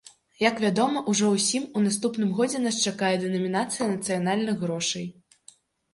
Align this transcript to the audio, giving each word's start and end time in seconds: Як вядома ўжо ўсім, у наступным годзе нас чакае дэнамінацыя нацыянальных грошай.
Як 0.43 0.55
вядома 0.63 1.03
ўжо 1.13 1.27
ўсім, 1.33 1.67
у 1.77 1.83
наступным 1.87 2.33
годзе 2.41 2.63
нас 2.65 2.81
чакае 2.89 3.11
дэнамінацыя 3.27 3.91
нацыянальных 3.95 4.55
грошай. 4.63 5.05